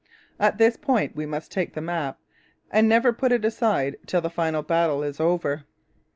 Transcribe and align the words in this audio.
At 0.39 0.57
this 0.57 0.77
point 0.77 1.15
we 1.15 1.27
must 1.27 1.51
take 1.51 1.75
the 1.75 1.79
map 1.81 2.17
and 2.71 2.89
never 2.89 3.13
put 3.13 3.31
it 3.31 3.45
aside 3.45 3.97
till 4.07 4.19
the 4.21 4.31
final 4.31 4.63
battle 4.63 5.03
is 5.03 5.19
over. 5.19 5.65